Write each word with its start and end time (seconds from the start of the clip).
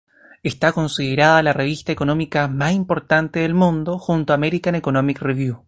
Está 0.41 0.71
considerada 0.71 1.43
la 1.43 1.53
revista 1.53 1.91
económica 1.91 2.47
más 2.47 2.73
importante 2.73 3.41
del 3.41 3.53
mundo, 3.53 3.99
junto 3.99 4.33
a 4.33 4.35
American 4.35 4.73
Economic 4.73 5.21
Review. 5.21 5.59